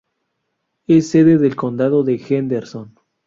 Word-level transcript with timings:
Es 0.87 1.09
sede 1.11 1.37
del 1.37 1.55
condado 1.55 2.01
de 2.03 2.15
Henderson. 2.27 2.97